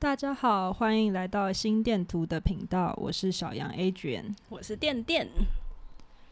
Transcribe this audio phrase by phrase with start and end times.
[0.00, 5.26] 大家好，欢迎来到心电图的频道，我是小杨 Adrian，我是电电。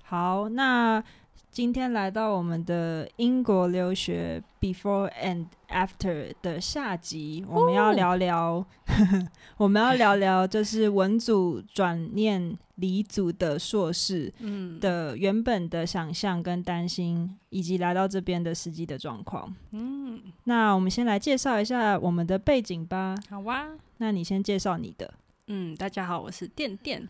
[0.05, 1.03] 好，那
[1.51, 8.67] 今天来到我们的英国留学 Before and After 的下集，我们要聊聊，
[9.57, 19.55] 我们要聊聊就是文组转念理组的硕士，嗯，的原本的想象跟担心，以及来到这边的实际的状况。
[19.73, 23.15] 嗯，那我们先来介绍一下我们的背景吧。
[23.31, 23.67] 好哇，
[23.97, 25.15] 那你先介绍你的。
[25.49, 27.09] 嗯，大家好，我是电电。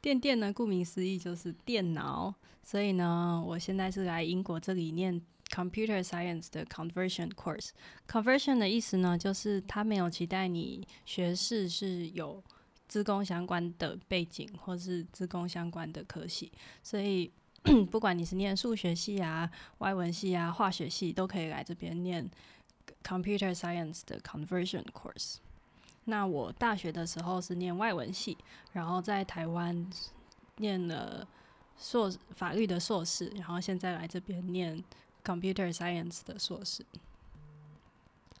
[0.00, 5.20] 电电呢，顾名思义就是电脑，所以呢，我现在是来英国这里念
[5.50, 7.70] Computer Science 的 Conversion Course。
[8.06, 12.42] Conversion 的意思呢，就是他没有期待你学士是有
[12.86, 17.30] 资工相关的背景，或是资工相关的科系，所以
[17.90, 22.30] 不管你是念数学系啊、外文系啊、化学系，都可以来这边念
[23.02, 25.38] Computer Science 的 Conversion Course。
[26.08, 28.36] 那我大学的时候是念外文系，
[28.72, 29.86] 然后在台湾
[30.56, 31.26] 念了
[31.78, 34.82] 硕法律的硕士，然后现在来这边念
[35.22, 36.82] computer science 的硕士。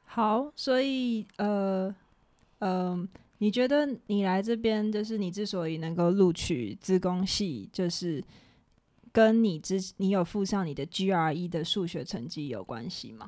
[0.06, 1.94] 好，所以呃
[2.60, 8.24] 呃，你觉得你来这边就是你之所以能够录取资工系，就是
[9.12, 13.26] 跟你之你有附上你的 GRE 的数学成绩有关系吗？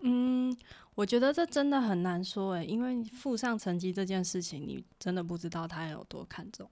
[0.00, 0.56] 嗯。
[0.94, 6.68] 我觉得这真的很难说诶，因为附上成绩这件事情，你真的不知道他有多看重。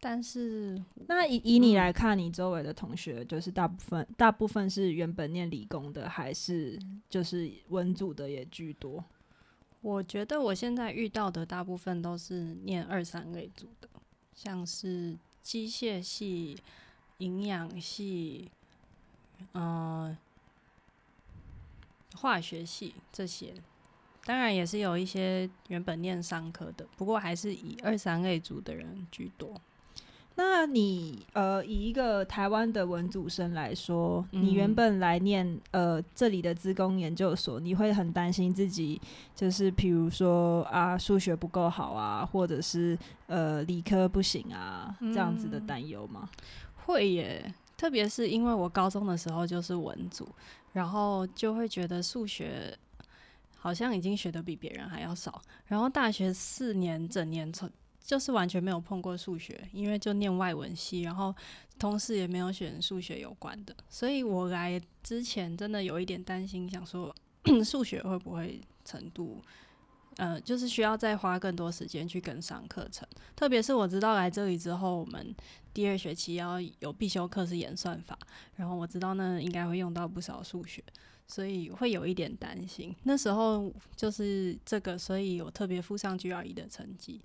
[0.00, 6.76] 但是，那以以你来看，你周围的同学，就是大部分大部分是原本念理工的，还是
[7.08, 9.04] 就是文组的也居多？
[9.82, 13.88] 我觉得我现在遇到的大部分都是念二三类组的，
[14.34, 16.56] 像是机械系、
[17.18, 18.50] 营养系，
[19.54, 20.16] 嗯。
[22.16, 23.54] 化学系这些，
[24.24, 29.54] 当然也是有一些原本念商科的，不过还是以二三类组的人居多。
[30.36, 38.98] 那你呃，以一个台湾的文组生来说，你原本来念呃这里的资工研究所，你会很担心自己，
[39.34, 46.30] 就是比如说啊数学不够好啊，或者是呃理科不行啊这样子的担忧吗？
[46.86, 50.26] 会耶，特别是因为我高中的时候就是文组。
[50.72, 52.76] 然后就会觉得数学
[53.56, 57.70] 好像已经学的比别人还要少，然后大学四年整年从
[58.02, 61.34] 就是完全没有碰过数学，因为就念外文系，然后
[61.78, 67.14] 同时也没有选数学有关的，所以我来之前真的有一点担心，想说
[67.64, 69.42] 数学会不会程度，
[70.20, 75.34] 呃，就是需要再花更多时间去跟上课程，特别是我知道来这里之后，我们。
[75.72, 78.18] 第二学期要有必修课是演算法，
[78.56, 80.82] 然后我知道那应该会用到不少数学，
[81.28, 82.92] 所以会有一点担心。
[83.04, 87.20] 那时候就是这个，所以我特别附上 GRE 的成绩，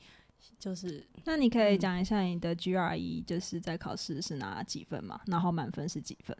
[0.59, 5.19] 就是那你可以讲一下你的 GRE 就是在考试是拿几分嘛？
[5.25, 6.37] 然后满分是几分？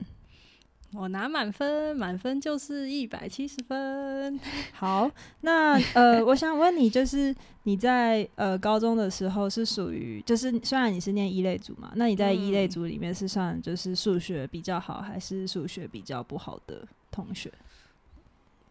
[0.96, 4.40] 我拿满分，满分就是一百七十分。
[4.74, 5.10] 好，
[5.42, 17.52] 那呃，我想问你，就是你在呃高中的时候是属于，就是虽然你是念一类组嘛，那你在一类组里面是算就是数学比较好，还是数学比较不好的同学？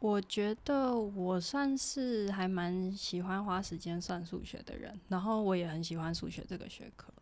[0.01, 7.13] 我觉得我算是还蛮喜欢花时间算数学的人，然后我也很喜欢数学这个学科。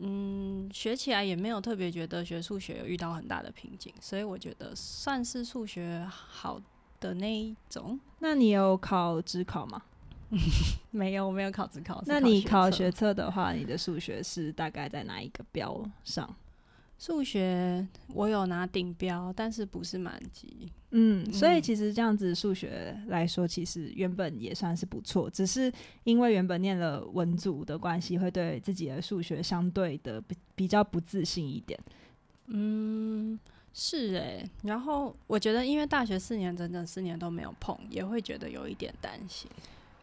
[0.00, 6.60] 嗯，学起来也没有特别觉得学数学有遇到很大的瓶颈，所以我觉得算是数学好
[7.00, 7.98] 的那一种。
[8.20, 9.82] 那你有考职考吗？
[10.90, 12.02] 没有，我没有考职考。
[12.06, 16.34] 那你考学测的话，你的数学是大概在哪一个标上？
[16.98, 20.68] 数学我有拿顶标，但是不是满级。
[20.90, 25.72] 嗯，所以其实这样子数学来说，其实原本也算是不错，只是
[26.04, 31.78] 因为原本念了文组的关系，会对自己的数学相对的比比较不自信一点。
[32.46, 33.38] 嗯，
[33.74, 34.44] 是诶。
[34.62, 39.48] 然后我觉得，因为大学四年整整四年都没有碰，也会觉得有一点担心。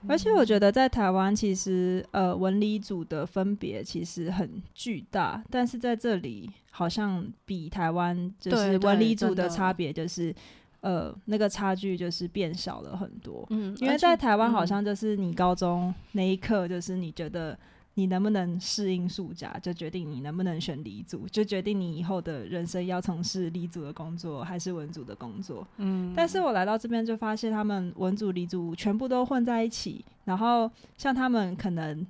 [0.08, 10.34] 而且我觉得在台湾，其实呃文理组的分别其实很巨大，但是在这里好像比台湾就是文理组的差别就是
[10.82, 13.46] 呃那个差距就是变小了很多。
[13.50, 17.58] 嗯，因为在台湾好像就是你高中那一刻就是你觉得。
[17.96, 25.66] 你能不能适应数甲，就决定你能不能选理组，就决定你以后的人生要从事理组的工作还是文组的工作。
[25.78, 30.04] 嗯，但是我来到这边就发现，他们文组、理组全部都混在一起。
[30.26, 32.06] 然后像他们可能，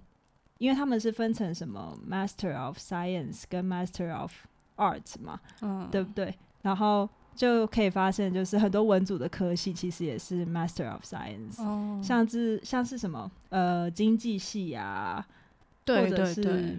[0.58, 4.32] 因为他们是分成什么 Master of Science 跟 Master of
[4.78, 6.34] Arts 嘛，嗯，对不对？
[6.62, 15.24] 然后就可以发现，就是很多文组的科系其实也是 Master of Science，哦，像是像是什么呃经济系啊，
[15.86, 16.78] 对对对，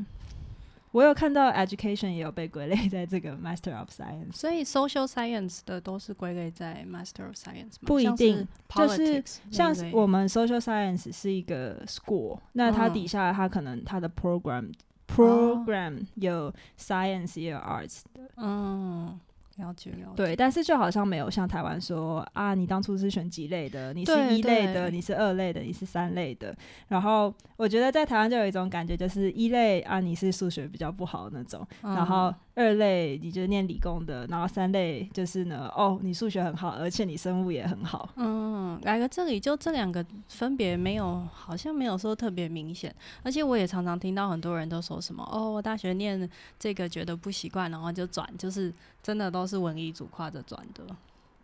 [0.93, 4.33] 我有看到 Education 也有被归类在这个 Master of Science。
[4.33, 14.73] 所以 social science 的都是归类在 Master of Science 吗不一定，像就是像我们 Social Science 是一个 school，那它嗯底下它可能它的 program、
[15.07, 19.19] program 有 science 也有 arts，的嗯，
[19.57, 26.55] 了解了解，对，但是就好像没有像台湾说啊，你当初是选几类的，你是一类的，你是二类的，你是三类的。
[26.89, 38.09] 然后我觉得在台湾就有一种感觉，就是一类啊，你是数学比较不好那种，嗯然后二类你就是念理工的，然后三类就是呢，哦，你数学很好，而且你生物也很好。
[38.17, 48.73] 嗯，来个这里就这两个分别没有，好像没有说特别明显，而且我也常常听到很多人都说什么哦，我大学念这个觉得不习惯，然后就转，就是
[49.03, 50.85] 真的都是文艺组跨着转的。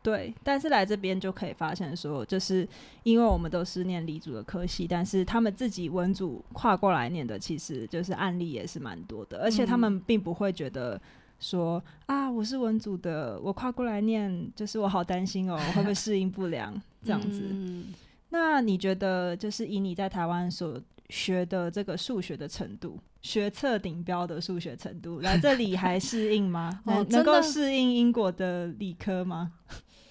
[0.02, 2.68] 对，但是来这边就可以发现说，就是
[3.04, 11.00] 因为我们都是念理组的科系，但是他们自己文组跨过来念的，其实就是案例也是蛮多的，而且他们并不会觉得
[11.38, 17.42] 说啊，我是文组的，我跨过来念，就是我好担心哦，我会不会适应不良这样子。
[17.52, 17.94] 嗯
[18.30, 20.80] 那你觉得，就是以你在台湾所
[21.12, 26.80] 学的这个数学的程度，学测顶标的数学程度，来这里还适应吗？
[26.86, 29.52] 哦能能够适应英国的理科吗？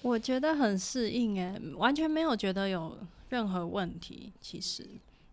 [0.03, 2.97] 我觉得很适应诶，完全没有觉得有
[3.29, 4.31] 任何问题。
[4.39, 4.87] 其实，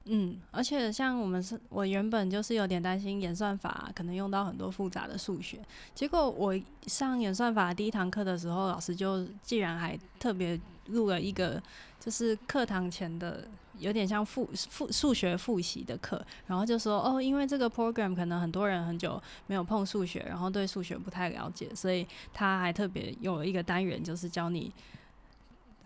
[0.08, 5.60] 嗯，而且像我们是，我原本就是有点担心演算法可能用到很多复杂的数学，
[5.94, 11.62] 结果我上演算法第一堂课的时候，老师就竟然还特别录了一个，
[12.00, 13.46] 就是课堂前的。
[13.80, 24.72] 有点像复复数学复习的课，然后就说哦，因为这个 program 可能很多人很久没有碰数学，然后对数学不太了解，所以他还特别有一个单元，就是教你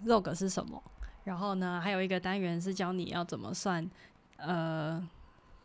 [0.06, 0.82] log 是什么，
[1.24, 3.86] 然后呢，还有一个单元是教你要怎么算，
[4.44, 5.09] 呃，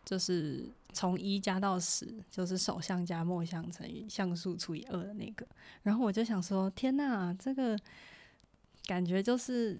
[0.06, 5.46] 就是从一加到十，就是首项加末项乘以项数除以二的那个。
[5.84, 7.78] 然后我就想说，天呐，这个
[8.86, 9.80] 感觉就是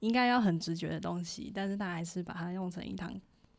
[0.00, 3.12] 应该要很直觉的东西，但是他还是把它用成一堂，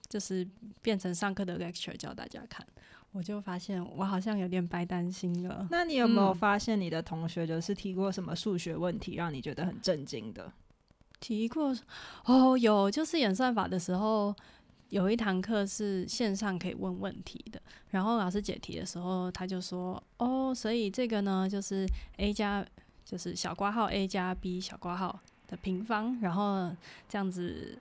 [0.07, 0.47] 就是
[0.81, 2.65] 变成上课的 lecture 教大家看。
[3.11, 5.65] 我就发现我好像有点白担心了。
[5.71, 10.51] 那你有没有发现你的同学就是提过什么数学问题，让你觉得很震惊的？
[11.19, 11.75] 提过
[12.25, 14.35] 哦，有就是演算法的时候，
[14.89, 22.65] 有一堂课是线上可以问问题的，然后老师解题的时候，他就说哦，所以这个呢就是 a 加
[23.03, 26.71] 就是小括号 a 加 b 小括号的平方，然后
[27.07, 27.77] 这样子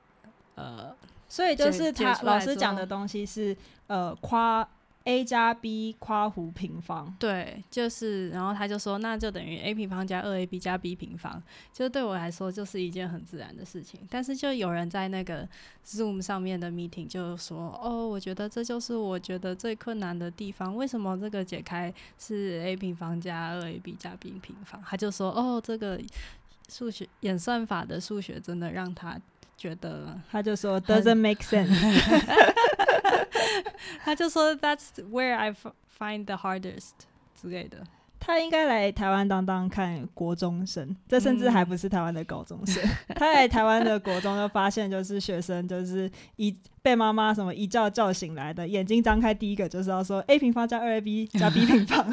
[0.54, 0.94] 呃
[1.28, 3.56] 所以就是他老师讲的东西是
[3.88, 4.66] 呃夸
[5.04, 7.14] a 加 b 夸弧平方。
[7.18, 11.42] 对，就是然后他就说那就等于 a 平方加二 a b 加 b 平方，
[11.72, 14.00] 就对我来说就是一件很自然的事情。
[14.08, 15.46] 但是就有人在那个
[15.86, 24.82] Zoom 上面的 meeting 就说，哦，我觉得这就是我觉得最困难的地方，为什么这个解开是 a 平方加二 a b 加 b 平方？
[24.86, 26.00] 他就说，哦，这个
[26.70, 29.20] 数学演算法的数学真的让他
[29.58, 31.68] 觉得，他就说 doesn't make sense。
[34.04, 35.52] 他就说 That's where I
[35.98, 36.92] find the hardest
[37.40, 37.84] 之类的。
[38.20, 42.82] 他应该来台湾当当看国中生，这甚至还不是台湾的高中生。
[43.14, 52.10] 他来台湾的国中就发现，就是学生就是一被妈妈什么一觉叫醒来的，眼睛张开第一个就是要说 a 平方加二 a b 加 b 平方，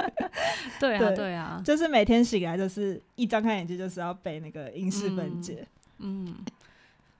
[0.80, 5.66] 对啊，对对啊，就是每天醒来就是一张开眼睛就是要背那个因式分解。
[5.98, 6.34] 嗯，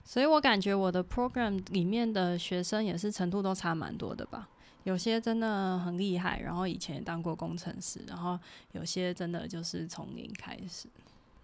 [0.04, 4.49] 所以我感觉我的 program 里面的学生也是程度都差蛮多的吧。
[4.84, 8.38] 有些真的很厉害，然后以前也当过工程师，然后
[8.73, 10.87] 有些真的就是从零开始。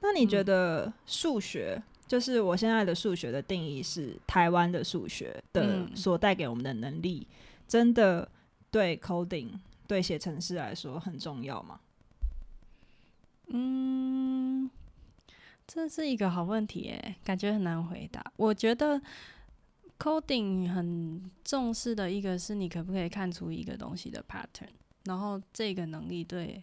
[0.01, 7.27] 那你觉得数学，就是我现在的数学的定义是台湾的数学的嗯所带给我们的能力，
[7.67, 8.29] 真的
[8.71, 9.49] 对 coding
[9.87, 11.81] 对写程式来说很重要吗？
[13.49, 14.71] 嗯，
[15.73, 18.21] 这是一个好问题诶，感觉很难回答。
[18.37, 19.01] 我觉得
[20.01, 24.69] coding 很重视的一个是你可不可以看出一个东西的 pattern，
[25.05, 26.61] 然后这个能力对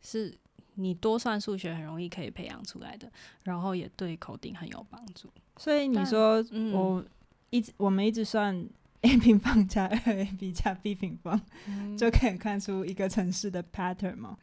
[0.00, 0.34] 是
[0.76, 3.10] 你多算数学很容易可以培养出来的，
[3.44, 5.28] 然后也对 coding 很有帮助。
[5.58, 7.04] 所以你说嗯我
[7.50, 8.54] 一直我们一直算
[9.02, 11.38] a 平方加 二 ab 加 b 平方，
[11.98, 14.38] 就可以看出一个城市的 pattern 吗？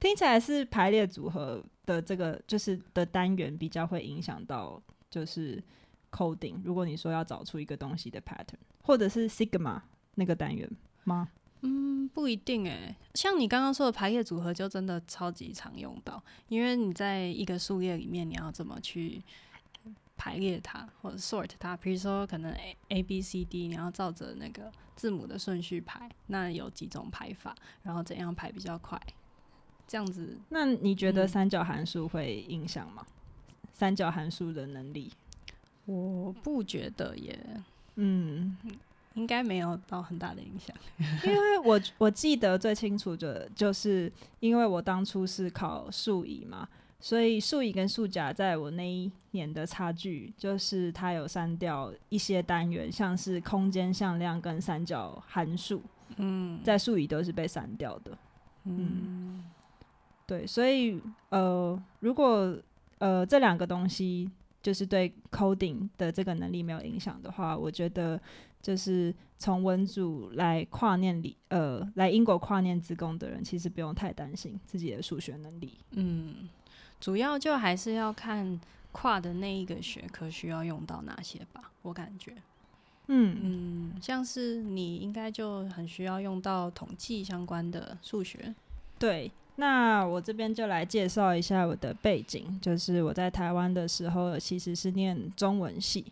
[0.00, 5.62] 听起来是排列组合的这个就是的单元比较会影响到就是
[6.10, 6.60] coding。
[6.64, 9.80] 如果你说要找出一个东西的 pattern，或者是 sigma
[10.14, 10.68] 那个单元
[11.04, 11.28] 吗？
[11.62, 12.94] 嗯，不一定诶。
[13.14, 19.20] 像你刚刚说的排列组合，就真的超级常用到，因为你在一个数列里面，你要怎么去
[20.16, 21.76] 排列它或者 sort 它？
[21.76, 27.52] 比如说可能 A A B C D，你要照着那个字母的顺序排，那有几种排法，
[27.82, 28.96] 然后怎样排比较快？
[29.88, 33.04] 这样子，那你觉得三角函数会影响吗？
[33.72, 35.10] 三角函数的能力？
[35.86, 37.36] 我不觉得耶。
[37.96, 38.56] 嗯。
[39.14, 40.76] 应该没有到很大的影响，
[41.26, 46.68] 因为我我记得最清楚的就是，因为我当初是考数乙嘛，
[47.00, 55.82] 所以数乙跟数甲在我那一年的差距，就是它有删掉一些单元，像是空间向量跟三角函数，
[56.18, 58.16] 嗯，在数乙都是被删掉的，
[58.66, 59.42] 嗯，
[60.28, 62.56] 对，所以呃，如果
[62.98, 64.30] 呃这两个东西
[64.62, 68.20] 就是对 coding 的这个能力没有影响的话，我觉得。
[68.60, 75.78] 就是从文组来跨念理，呃，来英国跨念职工的人，其实不用太担心自己的数学能力。
[75.92, 76.48] 嗯，
[77.00, 82.34] 主要就还是要看跨的那一个学科需要用到哪些吧，我感觉。
[83.06, 88.52] 嗯嗯，像是你应该就很需要用到统计相关的数学。
[88.98, 89.30] 对，
[89.60, 96.04] 那我这边就来介绍一下我的背景，就是我在台湾的时候其实是念中文系。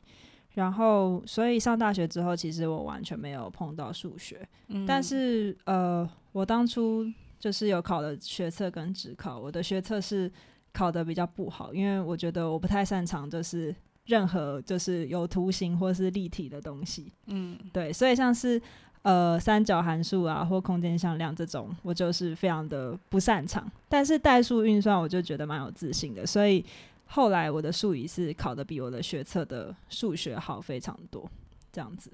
[0.54, 4.36] 然后，所以上大学之后，其实我完全没有碰到数学。
[4.68, 7.06] 嗯，但是呃，我当初
[7.38, 10.32] 就是有考了学测跟职考，我的学测是
[10.72, 13.72] 考的比较不好，因为我觉得我不太擅长就是
[14.06, 17.12] 任何就是有图形或是立体的东西。
[17.26, 18.60] 嗯，对，所以像是
[19.06, 23.70] 呃三角函数啊或空间向量这种，我就是非常的不擅长。
[23.88, 26.64] 但是代数运算，我就觉得蛮有自信的，所以。
[27.08, 31.24] 后来我的数语是考的比我的学测的数学好非常多，
[31.70, 32.10] 这样子。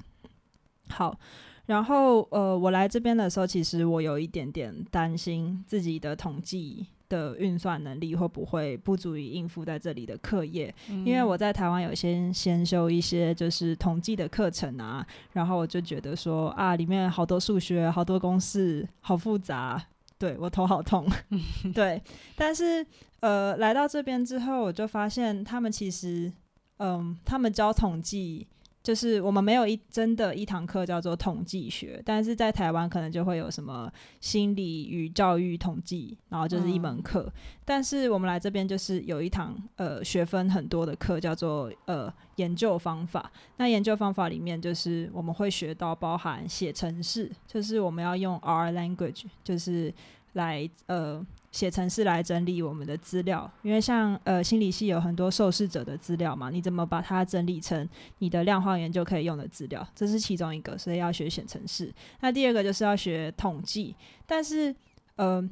[0.91, 1.19] 好，
[1.65, 19.85] 然后呃，我来这边的时候，其实我有一点点担心自己的统计的运算能力会不会不足以应付在这里的课业，因为我在台湾有先先修一些就是统计的课程啊，然后我就觉得说啊，里面好多数学，好多公式，好复杂。
[20.19, 21.05] 对我头好痛，
[21.75, 22.01] 对，
[22.37, 22.87] 但是
[23.19, 26.33] 呃，来到这边之后，我就发现他们其实，
[26.79, 28.47] 嗯，他们教统计，
[28.83, 37.33] 就是我们没有一真的一堂课叫做统计学，但是在台湾可能就会有什么心理与教育统计，然后就是一门课，
[37.65, 49.95] 但是我们来这边就是有一堂呃学分很多的课叫做呃研究方法，那研究方法里面就是我们会学到包含写程式，就是我们要用 R language，就是。
[50.35, 57.87] 来呃写程式来整理我们的资料，因为像呃心理系有很多受试者的资料嘛，你怎么把它整理成
[58.19, 59.87] 你的量化研究可以用的资料？
[59.95, 61.93] 这是其中一个，所以要学写程式。
[62.21, 63.95] 那第二个就是要学统计，
[64.27, 64.75] 但是
[65.17, 65.47] 呃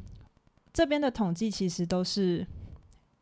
[0.73, 2.47] 这边的统计其实都是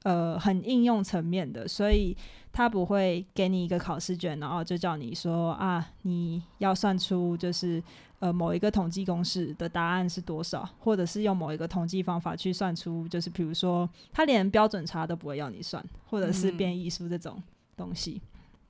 [0.04, 2.16] 呃很应用层面的，所以
[2.52, 7.82] 他不会给你一个考试卷，然后就叫你说啊你要算出就是。
[8.20, 17.40] 呃，某一个统计公式的答案是多少，或者是用某一个统计方法去算出，就是比如说，他连标准差都不会要你算，或者是变异数这种
[17.76, 18.20] 东西。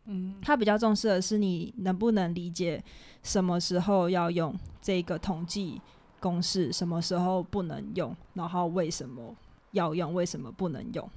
[0.04, 2.82] 嗯，他比较重视的是你能不能理解
[3.22, 5.80] 什么时候要用这个统计
[6.20, 9.34] 公式，什么时候不能用，然后为什么
[9.72, 11.10] 要用，为什么不能用。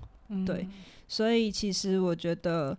[0.46, 0.66] 对，
[1.08, 2.78] 所以其实我觉得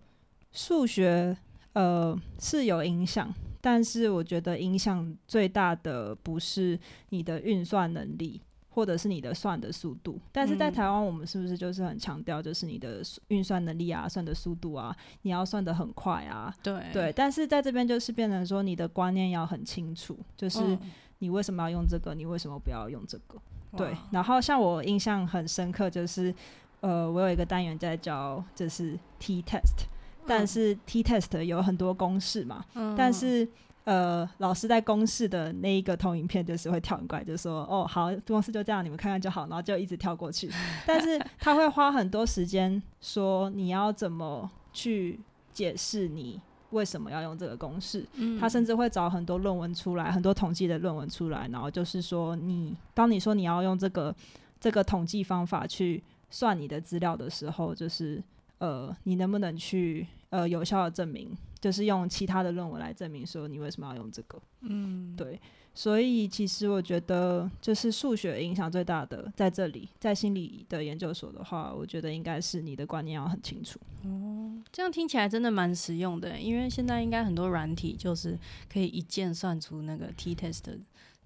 [0.53, 1.37] 数学
[1.75, 3.33] 呃是有影响。
[3.65, 6.77] 但是我觉得影响最大的不是
[7.11, 10.19] 你的运算能力，或者是你的算的速度。
[10.33, 16.53] 但是在台湾，我们是不是就是很强调，就是你的运算能力啊，算的速度啊，你要算的很快啊？
[16.61, 17.13] 对对。
[17.13, 20.77] 但是在这边就是变成说，你的观念要很清楚，就是
[21.21, 23.39] 你为什么要用这个，你为什么不要用这个？
[23.77, 23.97] 对。
[24.11, 26.35] 然后像我印象很深刻，就是
[26.81, 29.87] 呃，我有一个单元在教，就是 T test。
[30.27, 32.65] 但是 T test 有很多公式嘛，
[32.97, 33.47] 但是
[33.85, 40.49] 呃，老师在公式的那一个投影片就是会跳很快，就说哦好，公式就这样，你们看看就好，然后就一直跳过去。
[40.87, 45.19] 但是他会花很多时间说你要怎么去
[45.53, 48.07] 解释你为什么要用这个公式，
[48.39, 54.15] 他甚至会找很多论文出来，很多统计的论文出来，然后就是说你当你说你要用这个
[54.61, 56.01] 这个统计方法去
[56.31, 58.23] 算你的资料的时候，就是。
[58.63, 64.41] 呃，你能不能去呃有效的证明，就是用其他的论文来证明说你为什么要用这个？
[64.61, 65.41] 嗯，对。
[65.75, 73.81] 所以其实我觉得，就是数学影响最大的在这里，在心理的研究所的话，我觉得应该是你的观念要很清楚。
[74.05, 78.39] 哦，这样听起来真的蛮实用的，因为现在应该很多软体就是
[78.73, 80.63] 可以一键算出那个 t test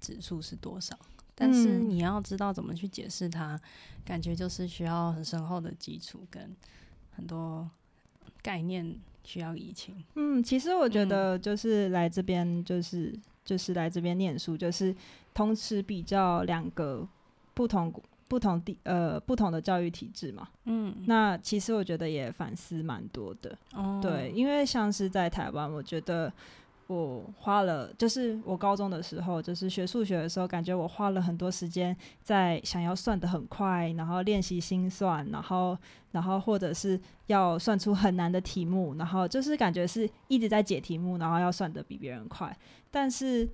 [0.00, 0.96] 指数是多少。
[1.34, 3.60] 但是你要知道怎么去解释它，
[4.06, 6.56] 感觉就是需要很深厚的基础跟
[7.16, 7.68] 很多
[8.42, 8.94] 概念
[9.24, 9.96] 需要移情。
[10.14, 13.12] 嗯，其实我觉得就是来这边就是
[13.44, 14.94] 就是来这边念书，就是
[15.34, 17.06] 同时比较两个
[17.54, 17.92] 不同
[18.28, 20.48] 不同地呃不同的教育体制嘛。
[20.64, 23.58] 嗯，那其实我觉得也反思蛮多的。
[23.72, 26.32] 哦，对，因为像是在台湾，我觉得。
[26.88, 35.76] 我花了，就是我高中的时候，就是学数学的时候，感觉我花了很多时间在想要算的很快，然后练习心算，然后，
[36.12, 42.56] 然后或者是要算出很难的题目，然后就是感觉是一直在解题目，然后要算的比别人快，
[42.88, 43.48] 但是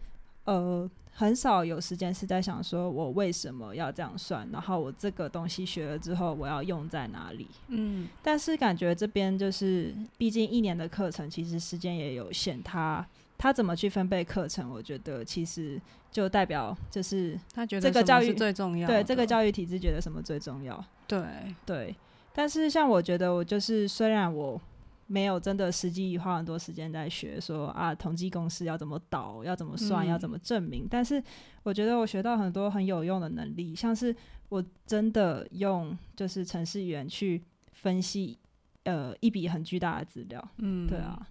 [0.45, 7.49] 呃，很少有时间是在想说我为什么要这样算，然后我这个东西学了之后我要用在哪里？
[7.69, 13.07] 嗯，但是感觉这边就是，毕竟一年的课程其实时间也有限，它。
[13.43, 14.71] 他怎么去分配课程？
[14.71, 15.81] 我觉得其实
[16.13, 18.87] 就代表就是他觉得这个教育最重要。
[18.87, 20.85] 对这个教育体制觉得什么最重要？
[21.09, 21.27] 对
[21.67, 21.97] 对。
[22.33, 24.61] 但是像我觉得我就是虽然我
[25.09, 31.21] 没有真的实际花很多时间在学说啊统计公式要怎么导要怎么算要怎么证明，但是
[31.65, 34.15] 我觉得我学到很多很有用的能力，像是
[34.51, 38.39] 我真的用就是程序员去分析
[38.85, 40.49] 呃一笔很巨大的资料。
[40.59, 41.27] 嗯，对啊。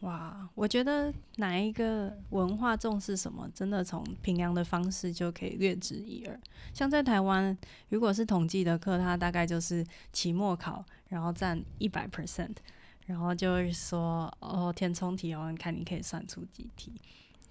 [0.00, 6.40] 哇，我觉得哪一个文化重视什么，真的从评量的方式就可以略知一二。
[6.72, 7.56] 像在台湾，
[7.90, 12.56] 如果是统计的课，它大概就是期末考，然后占一百 percent，
[13.06, 16.94] 然后就是说哦填充题哦，看你可以算出几题，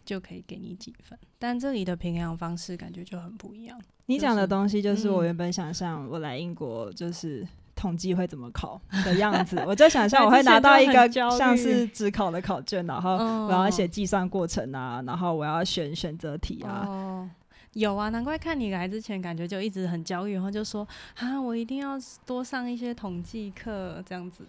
[0.03, 1.19] 就可以给你几分。
[1.37, 3.79] 但这里的评量方式感觉就很不一样。
[4.07, 7.47] 你讲的东西就是我原本想象我来英国就是。
[7.79, 13.15] 统计会怎么考的样子， 我就想象我会拿到一个像是只考的考卷，然后
[13.47, 16.83] 我要写计算过程啊，然后我要选选择题啊。
[16.85, 17.29] 哦，
[17.71, 20.85] 有啊，难怪看你来之前感觉就一直很焦虑，然后就说
[21.19, 24.43] 啊，我一定要多上一些统计课这样子。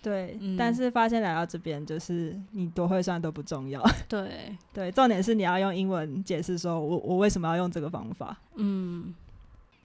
[0.00, 3.82] 对，但是发现来到这边，就是你多会算都不重要。
[4.08, 8.34] 对 对，重点是你要用英文解释说我我为什么要用这个方法。
[8.54, 9.14] 嗯，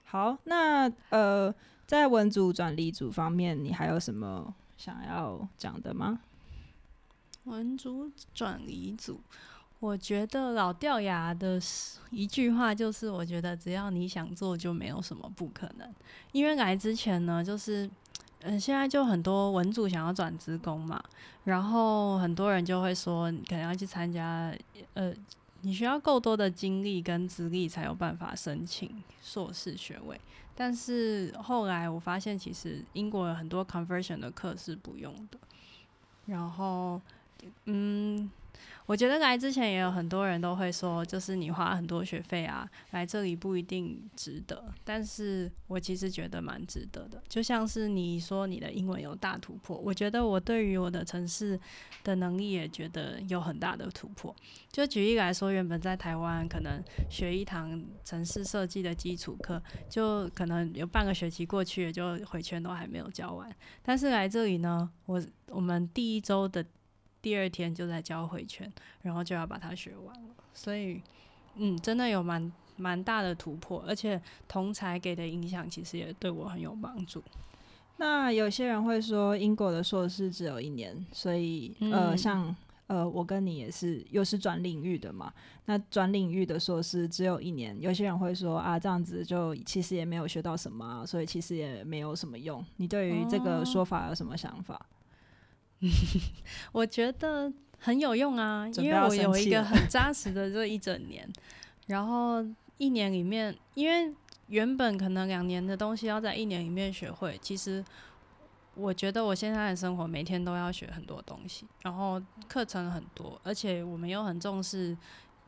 [0.06, 1.54] 好，那呃。
[1.88, 6.20] 在文组转理组方面，你还有什么想要讲的吗？
[7.44, 9.18] 文组转理组，
[9.80, 11.58] 我觉得老掉牙的
[12.10, 15.90] 一句话就是，我觉得只要你想做，就没有什么不可能。
[16.32, 17.88] 因为来之前呢，就是
[18.42, 21.02] 嗯，现在就很多文组想要转职工嘛，
[21.44, 24.54] 然后很多人就会说，可能要去参加，
[24.92, 25.10] 呃，
[25.62, 30.20] 你需要够多的精力跟资历，才有办法申请硕士学位。
[30.54, 35.38] 但是后来我发现，其实英国有很多 conversion 的课是不用的。
[36.26, 37.00] 然后，
[37.64, 38.30] 嗯。
[38.88, 44.72] 我觉得来之前也有很多人都会说，就是你花很多学费啊，来这里不一定值得。
[44.82, 47.22] 但是我其实觉得蛮值得的。
[47.28, 51.60] 就像是你说你的英文有大突破，我觉得我对于我的城市
[52.02, 54.34] 的能力也觉得有很大的突破。
[54.72, 63.54] 就举例来说，原本在台湾可能学一堂城市设计的基础课，就可能有半个学期过去了，就回圈都还没有教完。
[63.82, 66.64] 但是来这里呢，我我们第一周的。
[67.20, 68.70] 第二天就在教回圈，
[69.02, 71.00] 然后就要把它学完了，所以，
[71.56, 77.22] 嗯，真的有蛮蛮大的突破，而且同才给的影响其实也对我很有帮助。
[77.96, 82.54] 那有些人会说英国的硕士只有一年，所以呃，像
[82.86, 85.32] 呃我跟你也是又是转领域的嘛，
[85.64, 92.64] 那转领域的硕士只有一年，有些人会说啊这样子就其实也没有学到什么，所以其实也没有什么用。
[92.76, 94.80] 你对于这个说法有什么想法？
[96.72, 101.28] 我觉得很有用啊，因为我有一个很扎实的这一整年，
[101.86, 102.44] 然后
[102.76, 104.12] 一年里面，因为
[104.48, 107.84] 原本可能两年的东西要在一年里面学会，其实
[108.74, 114.96] 我觉得我现在的生活每天都要学很多东西，然后课程很多，而且我们又很重视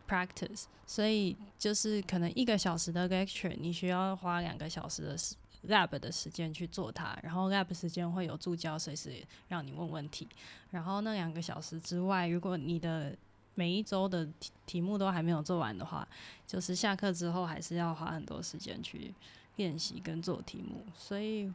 [0.08, 5.34] practice，所以就是可能一个小时的 lecture，你需要花两个小时的时。
[5.68, 10.27] Lab 的时间去做它，然后 lab 时间会有助教随时让你问问题。
[10.70, 13.16] 然后那两个小时之外，如果你的
[13.55, 16.07] 每一周的题题目都还没有做完的话，
[16.46, 19.12] 就是下课之后还是要花很多时间去
[19.57, 20.85] 练习跟做题目。
[20.94, 21.53] 所以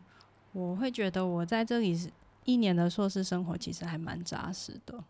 [0.52, 2.12] 我会觉得我在这里
[2.44, 5.04] 一年的硕士生活其实还蛮扎实的。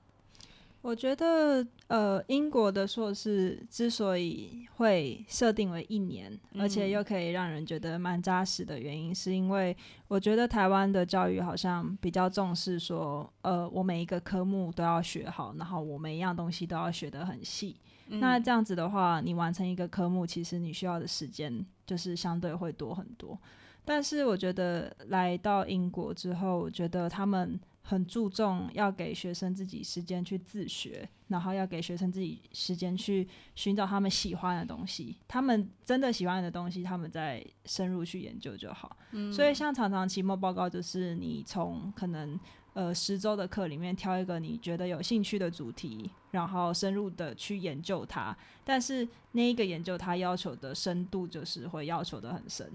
[0.85, 9.75] 我觉得，呃，英国的硕士之所以会设定为一年，而且又可以让人觉得蛮扎实的原因，是因为
[10.07, 17.75] 我觉得台湾的教育好像比较重视说，呃，我每一个科目都要学好，然后我每一样东西都要学得很细。
[18.07, 23.35] 那这样子的话，你完成一个科目，其实你需要的时间就是相对会多很多。
[23.83, 27.59] 但是我觉得来到英国之后，我觉得他们。
[27.87, 35.15] 很注重要给学生自己时间去自学，然后要给学生自己时间去寻找他们喜欢的东西。
[35.27, 38.97] 他们真的喜欢的东西，他们再深入去研究就好。
[39.11, 42.39] 嗯，所以像常常期末报告，就是你从可能
[42.73, 48.35] 呃十周的课里面挑一个你觉得有兴趣的主题，然后深入的去研究它。
[48.63, 52.67] 但是那一个研究它要求的深度，就是会要求的很深。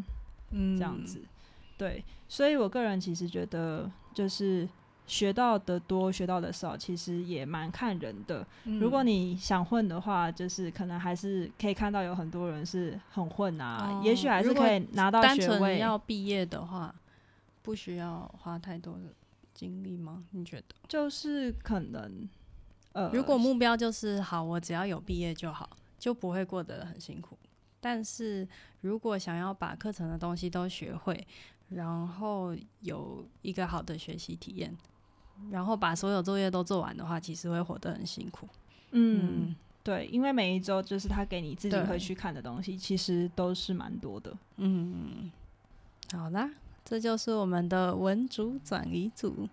[0.53, 1.21] 嗯，这样子。
[1.77, 4.69] 对，所以我个人其实觉得就是。
[5.11, 8.47] 学到的多，学到的少，其实也蛮看人的。
[8.79, 15.81] 如果你想混的话，就是可能还是可以看到有很多人是很混啊，也许还是可以拿到学位。
[15.81, 16.95] 要毕业的话，
[17.61, 19.13] 不需要花太多的
[19.53, 20.23] 精力吗？
[20.31, 20.77] 你觉得？
[20.87, 22.29] 就是可能，
[22.93, 25.69] 呃，如果目标就是好，我只要有毕业就好，
[25.99, 27.37] 就不会过得很辛苦。
[27.81, 28.47] 但是
[28.83, 31.27] 如果想要把课程的东西都学会，
[31.71, 34.73] 然后有一个好的学习体验。
[35.51, 38.49] 然后把所有作业都做完的话，其实会活得很辛苦。
[38.91, 44.37] 嗯，对，因为每一周就是他给你自己会去看的东西，其实都是蛮多的。
[44.57, 45.31] 嗯，
[46.13, 46.51] 好啦，
[46.85, 49.49] 这就是我们的文组转移组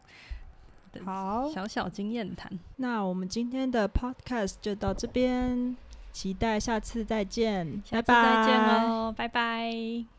[1.06, 2.52] 好小小经验谈。
[2.78, 5.78] 那我们今天的 podcast 就到这边，
[6.12, 10.17] 期待下次再见，下次再见哦，拜拜。